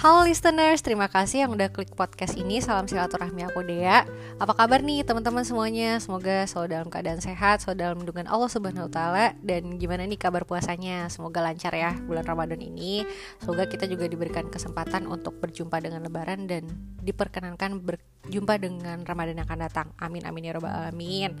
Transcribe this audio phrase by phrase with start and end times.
[0.00, 2.64] Halo listeners, terima kasih yang udah klik podcast ini.
[2.64, 4.08] Salam silaturahmi aku Dea.
[4.40, 6.00] Apa kabar nih teman-teman semuanya?
[6.00, 10.16] Semoga selalu dalam keadaan sehat, selalu dalam lindungan Allah Subhanahu wa taala dan gimana nih
[10.16, 11.04] kabar puasanya?
[11.12, 13.04] Semoga lancar ya bulan Ramadan ini.
[13.44, 16.64] Semoga kita juga diberikan kesempatan untuk berjumpa dengan lebaran dan
[17.04, 19.92] diperkenankan berjumpa dengan Ramadan yang akan datang.
[20.00, 21.36] Amin amin ya robbal alamin.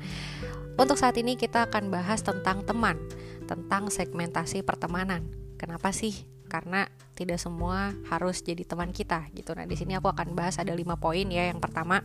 [0.76, 3.00] Untuk saat ini kita akan bahas tentang teman,
[3.48, 5.32] tentang segmentasi pertemanan.
[5.56, 9.54] Kenapa sih karena tidak semua harus jadi teman kita gitu.
[9.54, 11.46] Nah, di sini aku akan bahas ada lima poin ya.
[11.54, 12.02] Yang pertama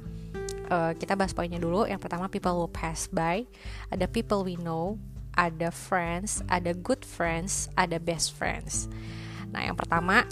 [0.69, 1.89] uh, kita bahas poinnya dulu.
[1.89, 3.49] Yang pertama people will pass by,
[3.89, 5.01] ada people we know,
[5.33, 8.85] ada friends, ada good friends, ada best friends.
[9.49, 10.29] Nah, yang pertama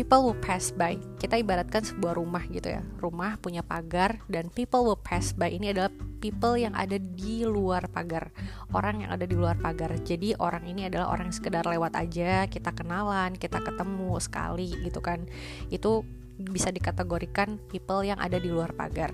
[0.00, 0.96] people will pass by.
[1.20, 2.80] Kita ibaratkan sebuah rumah gitu ya.
[3.04, 5.92] Rumah punya pagar dan people will pass by ini adalah
[6.24, 8.32] people yang ada di luar pagar.
[8.72, 9.92] Orang yang ada di luar pagar.
[10.00, 15.04] Jadi orang ini adalah orang yang sekedar lewat aja, kita kenalan, kita ketemu sekali gitu
[15.04, 15.28] kan.
[15.68, 16.08] Itu
[16.40, 19.12] bisa dikategorikan people yang ada di luar pagar.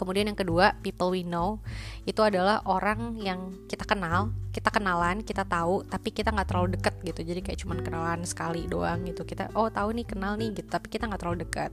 [0.00, 1.60] Kemudian yang kedua, people we know
[2.08, 6.96] itu adalah orang yang kita kenal, kita kenalan, kita tahu, tapi kita nggak terlalu dekat
[7.04, 7.20] gitu.
[7.20, 9.28] Jadi kayak cuman kenalan sekali doang gitu.
[9.28, 11.68] Kita oh tahu nih kenal nih gitu, tapi kita nggak terlalu dekat.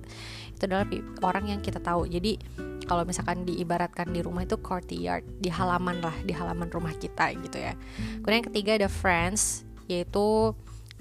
[0.52, 0.84] Itu adalah
[1.23, 2.03] orang yang kita tahu.
[2.11, 2.36] Jadi
[2.84, 7.56] kalau misalkan diibaratkan di rumah itu courtyard, di halaman lah, di halaman rumah kita gitu
[7.64, 7.80] ya.
[8.19, 10.52] Kemudian yang ketiga ada friends, yaitu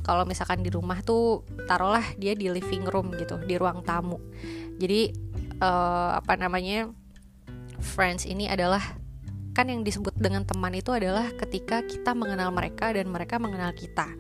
[0.07, 4.23] kalau misalkan di rumah tuh taruhlah dia di living room gitu, di ruang tamu.
[4.79, 5.11] Jadi
[5.59, 6.91] uh, apa namanya?
[7.87, 8.83] Friends ini adalah
[9.56, 14.11] kan yang disebut dengan teman itu adalah ketika kita mengenal mereka dan mereka mengenal kita.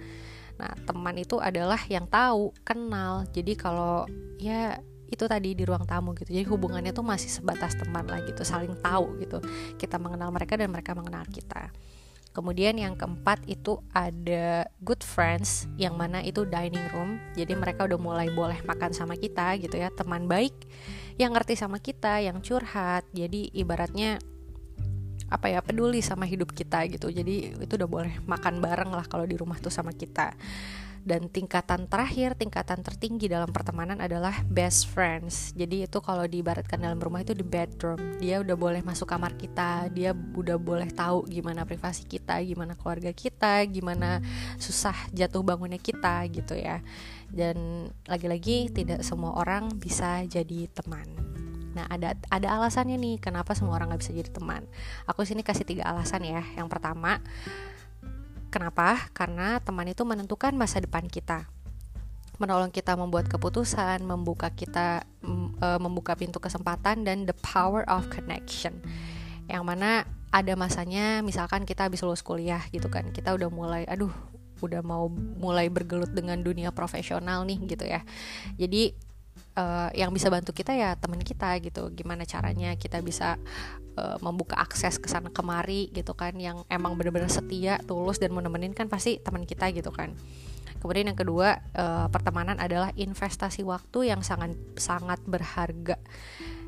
[0.56, 3.28] Nah, teman itu adalah yang tahu, kenal.
[3.28, 4.08] Jadi kalau
[4.40, 4.80] ya
[5.12, 6.32] itu tadi di ruang tamu gitu.
[6.32, 9.44] Jadi hubungannya tuh masih sebatas teman lah gitu, saling tahu gitu.
[9.76, 11.68] Kita mengenal mereka dan mereka mengenal kita.
[12.32, 17.16] Kemudian yang keempat itu ada good friends yang mana itu dining room.
[17.32, 20.52] Jadi mereka udah mulai boleh makan sama kita gitu ya, teman baik
[21.16, 23.08] yang ngerti sama kita, yang curhat.
[23.12, 24.20] Jadi ibaratnya
[25.26, 29.26] apa ya peduli sama hidup kita gitu jadi itu udah boleh makan bareng lah kalau
[29.26, 30.38] di rumah tuh sama kita
[31.06, 36.98] dan tingkatan terakhir tingkatan tertinggi dalam pertemanan adalah best friends jadi itu kalau diibaratkan dalam
[36.98, 41.62] rumah itu di bedroom dia udah boleh masuk kamar kita dia udah boleh tahu gimana
[41.62, 44.18] privasi kita gimana keluarga kita gimana
[44.58, 46.82] susah jatuh bangunnya kita gitu ya
[47.30, 51.06] dan lagi-lagi tidak semua orang bisa jadi teman
[51.76, 54.64] Nah ada ada alasannya nih kenapa semua orang nggak bisa jadi teman.
[55.04, 56.40] Aku sini kasih tiga alasan ya.
[56.56, 57.20] Yang pertama,
[58.56, 59.12] kenapa?
[59.12, 61.44] Karena teman itu menentukan masa depan kita,
[62.40, 65.04] menolong kita membuat keputusan, membuka kita
[65.60, 68.80] uh, membuka pintu kesempatan dan the power of connection.
[69.44, 74.10] Yang mana ada masanya misalkan kita habis lulus kuliah gitu kan, kita udah mulai aduh
[74.64, 78.00] udah mau mulai bergelut dengan dunia profesional nih gitu ya.
[78.56, 78.96] Jadi
[79.56, 81.90] uh, yang bisa bantu kita ya teman kita gitu.
[81.96, 83.40] Gimana caranya kita bisa
[83.98, 86.36] uh, membuka akses ke sana kemari gitu kan.
[86.36, 90.14] Yang emang benar-benar setia tulus dan mau nemenin kan pasti teman kita gitu kan.
[90.76, 95.96] Kemudian yang kedua uh, pertemanan adalah investasi waktu yang sangat sangat berharga.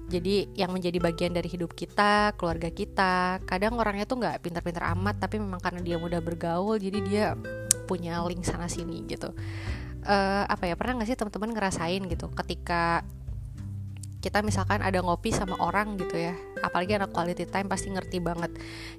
[0.08, 3.44] Jadi yang menjadi bagian dari hidup kita, keluarga kita.
[3.44, 7.26] Kadang orangnya tuh nggak pintar-pintar amat, tapi memang karena dia mudah bergaul, jadi dia
[7.84, 9.32] punya link sana sini gitu
[10.08, 13.04] uh, apa ya pernah nggak sih teman-teman ngerasain gitu ketika
[14.18, 18.50] kita misalkan ada ngopi sama orang gitu ya apalagi anak quality time pasti ngerti banget.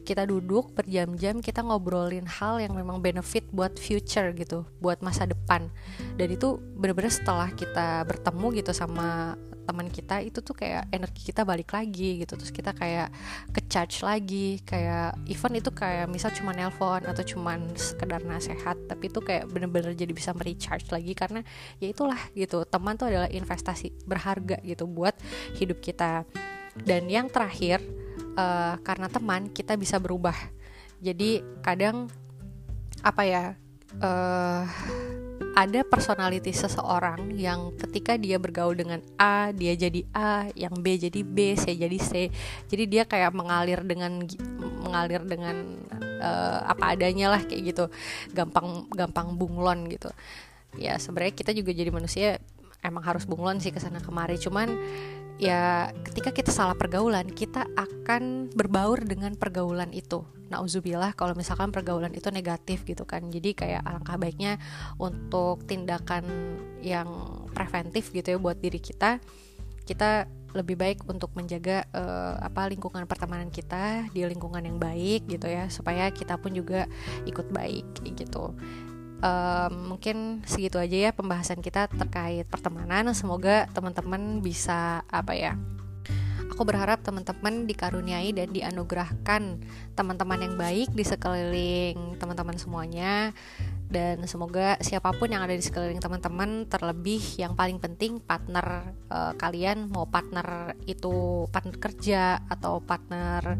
[0.07, 5.67] Kita duduk berjam-jam kita ngobrolin hal yang memang benefit buat future gitu buat masa depan.
[6.15, 9.35] Dan itu bener-bener setelah kita bertemu gitu sama
[9.69, 12.33] teman kita itu tuh kayak energi kita balik lagi gitu.
[12.33, 13.13] Terus kita kayak
[13.53, 19.13] ke charge lagi kayak event itu kayak misal cuma nelpon atau cuma sekedar nasehat tapi
[19.13, 21.45] itu kayak bener-bener jadi bisa merecharge lagi karena
[21.77, 25.13] ya itulah gitu teman tuh adalah investasi berharga gitu buat
[25.61, 26.25] hidup kita.
[26.73, 27.85] Dan yang terakhir
[28.33, 30.35] uh, karena teman kita bisa berubah.
[30.97, 32.09] Jadi kadang
[32.99, 33.43] apa ya
[34.03, 34.67] uh,
[35.59, 41.19] ada personality seseorang yang ketika dia bergaul dengan A dia jadi A, yang B jadi
[41.19, 42.31] B, C jadi C.
[42.71, 44.23] Jadi dia kayak mengalir dengan
[44.79, 45.83] mengalir dengan
[46.23, 47.85] uh, apa adanya lah kayak gitu.
[48.31, 50.07] Gampang gampang bunglon gitu.
[50.79, 52.39] Ya sebenarnya kita juga jadi manusia
[52.79, 54.39] emang harus bunglon sih ke sana kemari.
[54.39, 54.71] Cuman
[55.39, 60.27] ya ketika kita salah pergaulan kita akan berbaur dengan pergaulan itu.
[60.49, 63.31] Nauzubillah kalau misalkan pergaulan itu negatif gitu kan.
[63.31, 64.59] Jadi kayak alangkah baiknya
[64.99, 66.25] untuk tindakan
[66.83, 67.07] yang
[67.55, 69.23] preventif gitu ya buat diri kita
[69.89, 75.45] kita lebih baik untuk menjaga uh, apa lingkungan pertemanan kita di lingkungan yang baik gitu
[75.45, 76.89] ya supaya kita pun juga
[77.29, 78.53] ikut baik gitu
[79.19, 83.11] um, mungkin segitu aja ya pembahasan kita terkait pertemanan.
[83.15, 85.53] Semoga teman-teman bisa apa ya
[86.59, 89.63] aku berharap teman-teman dikaruniai dan dianugerahkan
[89.95, 93.31] teman-teman yang baik di sekeliling teman-teman semuanya.
[93.87, 99.33] Dan semoga siapa pun yang ada di sekeliling teman-teman terlebih yang paling penting partner uh,
[99.39, 103.55] kalian mau partner itu partner kerja atau partner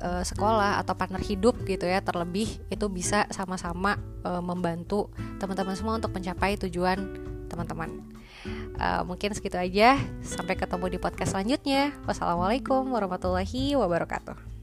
[0.00, 5.98] uh, sekolah atau partner hidup gitu ya terlebih itu bisa sama-sama uh, membantu teman-teman semua
[5.98, 6.98] untuk mencapai tujuan
[7.46, 8.02] teman-teman.
[8.76, 9.96] Uh, mungkin segitu aja.
[10.22, 11.94] Sampai ketemu di podcast selanjutnya.
[12.04, 14.55] Wassalamualaikum warahmatullahi wabarakatuh